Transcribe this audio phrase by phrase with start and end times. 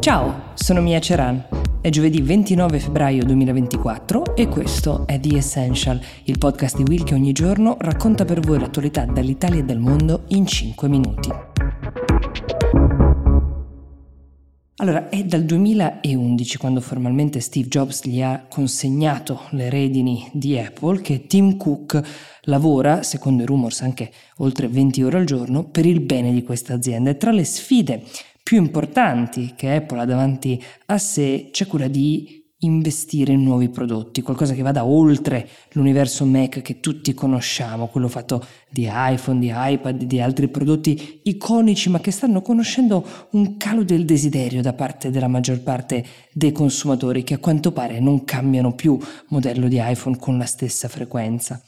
[0.00, 1.44] Ciao, sono Mia Ceran.
[1.80, 7.14] È giovedì 29 febbraio 2024 e questo è The Essential, il podcast di Will che
[7.14, 11.28] ogni giorno racconta per voi l'attualità dall'Italia e dal mondo in 5 minuti.
[14.76, 21.00] Allora, è dal 2011, quando formalmente Steve Jobs gli ha consegnato le redini di Apple,
[21.00, 22.00] che Tim Cook
[22.42, 26.74] lavora, secondo i rumors anche oltre 20 ore al giorno, per il bene di questa
[26.74, 27.10] azienda.
[27.10, 28.04] E tra le sfide
[28.48, 34.22] più importanti che Apple ha davanti a sé c'è quella di investire in nuovi prodotti,
[34.22, 40.02] qualcosa che vada oltre l'universo Mac che tutti conosciamo, quello fatto di iPhone, di iPad,
[40.02, 45.28] di altri prodotti iconici, ma che stanno conoscendo un calo del desiderio da parte della
[45.28, 50.38] maggior parte dei consumatori che a quanto pare non cambiano più modello di iPhone con
[50.38, 51.60] la stessa frequenza.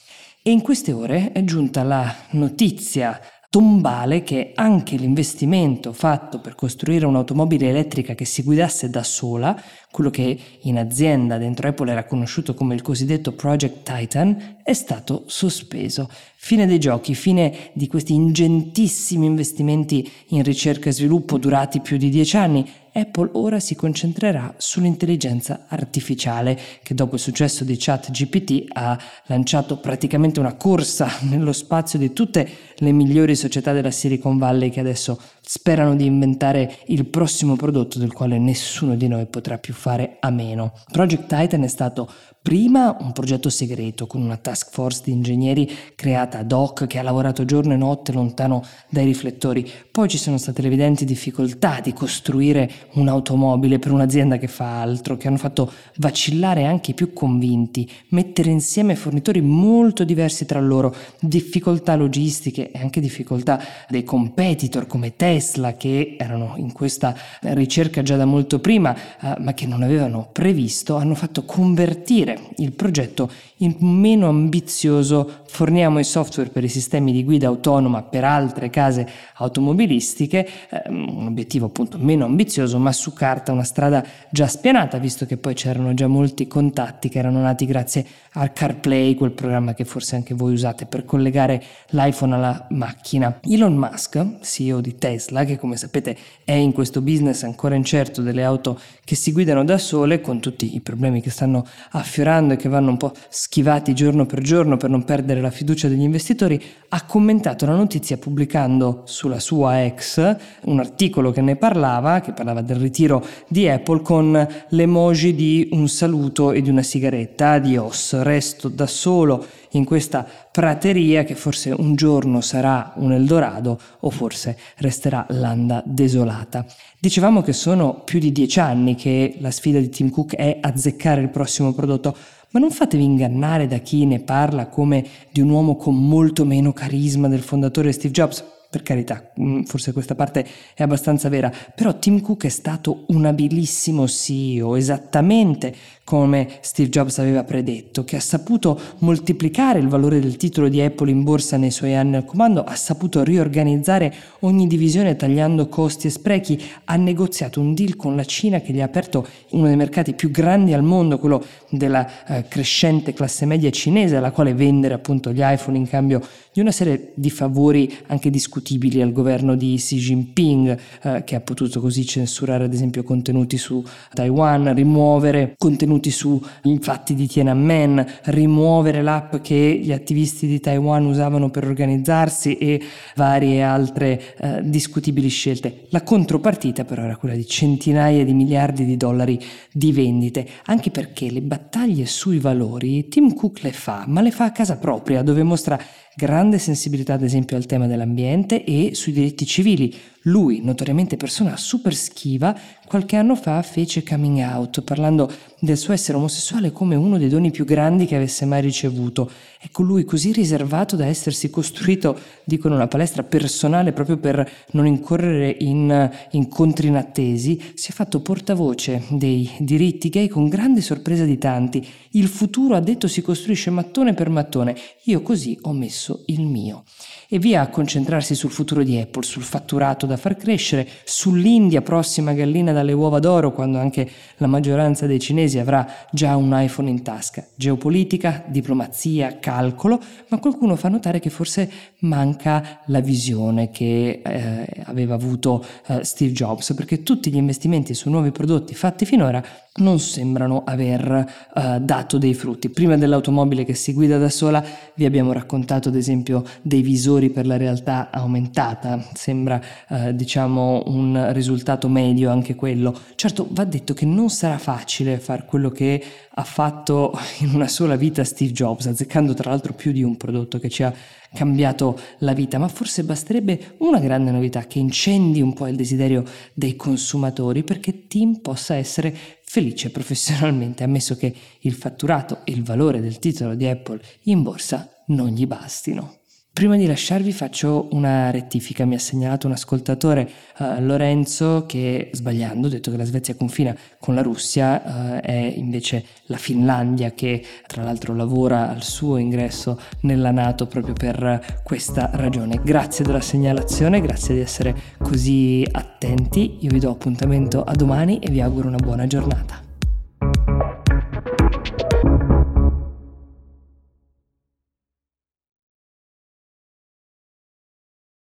[0.43, 7.05] E in queste ore è giunta la notizia tombale che anche l'investimento fatto per costruire
[7.05, 12.55] un'automobile elettrica che si guidasse da sola, quello che in azienda dentro Apple era conosciuto
[12.55, 16.09] come il cosiddetto Project Titan, è stato sospeso.
[16.37, 22.09] Fine dei giochi, fine di questi ingentissimi investimenti in ricerca e sviluppo durati più di
[22.09, 28.99] dieci anni Apple ora si concentrerà sull'intelligenza artificiale, che dopo il successo di ChatGPT ha
[29.27, 34.81] lanciato praticamente una corsa nello spazio di tutte le migliori società della Silicon Valley che
[34.81, 40.17] adesso sperano di inventare il prossimo prodotto del quale nessuno di noi potrà più fare
[40.21, 40.73] a meno.
[40.91, 42.11] Project Titan è stato
[42.43, 47.03] prima un progetto segreto con una task force di ingegneri creata ad hoc che ha
[47.03, 51.93] lavorato giorno e notte lontano dai riflettori, poi ci sono state le evidenti difficoltà di
[51.93, 57.89] costruire un'automobile per un'azienda che fa altro, che hanno fatto vacillare anche i più convinti,
[58.09, 65.17] mettere insieme fornitori molto diversi tra loro, difficoltà logistiche e anche difficoltà dei competitor come
[65.17, 70.29] Tesla che erano in questa ricerca già da molto prima eh, ma che non avevano
[70.33, 75.39] previsto hanno fatto convertire il progetto in meno ambizioso.
[75.47, 81.27] Forniamo i software per i sistemi di guida autonoma per altre case automobilistiche eh, un
[81.27, 85.95] obiettivo appunto meno ambizioso ma su carta una strada già spianata visto che poi c'erano
[85.95, 90.53] già molti contatti che erano nati grazie al CarPlay quel programma che forse anche voi
[90.53, 93.41] usate per collegare l'iPhone alla macchina.
[93.43, 98.45] Elon Musk CEO di Tesla, che come sapete è in questo business ancora incerto delle
[98.45, 102.69] auto che si guidano da sole, con tutti i problemi che stanno affiorando e che
[102.69, 107.05] vanno un po' schivati giorno per giorno per non perdere la fiducia degli investitori, ha
[107.05, 112.77] commentato la notizia pubblicando sulla sua ex un articolo che ne parlava, che parlava del
[112.77, 117.51] ritiro di Apple con l'emoji di un saluto e di una sigaretta.
[117.51, 124.11] Adios, resto da solo in questa prateria che forse un giorno sarà un Eldorado o
[124.11, 126.65] forse resterà landa desolata.
[126.99, 131.21] Dicevamo che sono più di dieci anni che la sfida di Tim Cook è azzeccare
[131.21, 132.17] il prossimo prodotto,
[132.51, 136.73] ma non fatevi ingannare da chi ne parla come di un uomo con molto meno
[136.73, 141.99] carisma del fondatore Steve Jobs per carità, mm, forse questa parte è abbastanza vera, però
[141.99, 148.21] Tim Cook è stato un abilissimo CEO, esattamente come Steve Jobs aveva predetto, che ha
[148.21, 152.63] saputo moltiplicare il valore del titolo di Apple in borsa nei suoi anni al comando,
[152.63, 158.25] ha saputo riorganizzare ogni divisione tagliando costi e sprechi, ha negoziato un deal con la
[158.25, 162.45] Cina che gli ha aperto uno dei mercati più grandi al mondo, quello della eh,
[162.47, 166.21] crescente classe media cinese, alla quale vendere appunto gli iPhone in cambio
[166.53, 171.41] di una serie di favori anche discutibili al governo di Xi Jinping, eh, che ha
[171.41, 176.41] potuto così censurare ad esempio contenuti su Taiwan, rimuovere contenuti sui
[176.81, 182.83] fatti di Tiananmen, rimuovere l'app che gli attivisti di Taiwan usavano per organizzarsi e
[183.15, 185.87] varie altre eh, discutibili scelte.
[185.91, 189.41] La contropartita però era quella di centinaia di miliardi di dollari
[189.73, 194.47] di vendite, anche perché le battaglie sui valori Tim Cook le fa, ma le fa
[194.47, 195.79] a casa propria, dove mostra
[196.17, 199.95] grande sensibilità ad esempio al tema dell'ambiente e sui diritti civili.
[200.25, 202.55] Lui, notoriamente persona super schiva,
[202.87, 207.51] qualche anno fa fece coming out parlando del suo essere omosessuale come uno dei doni
[207.51, 209.31] più grandi che avesse mai ricevuto.
[209.59, 215.57] Ecco lui così riservato da essersi costruito, dicono, una palestra personale proprio per non incorrere
[215.61, 221.87] in incontri inattesi, si è fatto portavoce dei diritti gay con grande sorpresa di tanti.
[222.11, 224.77] Il futuro, ha detto, si costruisce mattone per mattone.
[225.05, 226.85] Io così ho messo il mio.
[227.29, 232.33] E via a concentrarsi sul futuro di Apple, sul fatturato da far crescere, sull'India prossima
[232.33, 237.03] gallina dalle uova d'oro quando anche la maggioranza dei cinesi avrà già un iPhone in
[237.03, 237.47] tasca.
[237.55, 241.71] Geopolitica, diplomazia, calcolo, ma qualcuno fa notare che forse
[242.01, 248.11] manca la visione che eh, aveva avuto eh, Steve Jobs, perché tutti gli investimenti su
[248.11, 249.43] nuovi prodotti fatti finora
[249.77, 252.69] non sembrano aver uh, dato dei frutti.
[252.71, 254.63] Prima dell'automobile che si guida da sola
[254.95, 261.33] vi abbiamo raccontato ad esempio dei visori per la realtà aumentata, sembra uh, diciamo un
[261.33, 262.99] risultato medio anche quello.
[263.15, 266.03] Certo va detto che non sarà facile fare quello che
[266.33, 270.59] ha fatto in una sola vita Steve Jobs, azzeccando tra l'altro più di un prodotto
[270.59, 270.93] che ci ha
[271.33, 276.25] cambiato la vita, ma forse basterebbe una grande novità che incendi un po' il desiderio
[276.55, 279.17] dei consumatori perché Tim possa essere
[279.51, 284.89] felice professionalmente, ammesso che il fatturato e il valore del titolo di Apple in borsa
[285.09, 286.20] non gli bastino.
[286.53, 292.67] Prima di lasciarvi faccio una rettifica, mi ha segnalato un ascoltatore uh, Lorenzo che sbagliando
[292.67, 297.43] ha detto che la Svezia confina con la Russia, uh, è invece la Finlandia che
[297.67, 302.61] tra l'altro lavora al suo ingresso nella Nato proprio per questa ragione.
[302.63, 308.29] Grazie della segnalazione, grazie di essere così attenti, io vi do appuntamento a domani e
[308.29, 309.70] vi auguro una buona giornata.